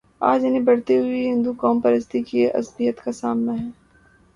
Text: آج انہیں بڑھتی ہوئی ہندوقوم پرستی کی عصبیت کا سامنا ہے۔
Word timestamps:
آج 0.21 0.45
انہیں 0.45 0.61
بڑھتی 0.61 0.97
ہوئی 0.97 1.21
ہندوقوم 1.29 1.79
پرستی 1.79 2.21
کی 2.23 2.45
عصبیت 2.51 3.01
کا 3.01 3.11
سامنا 3.11 3.53
ہے۔ 3.61 3.69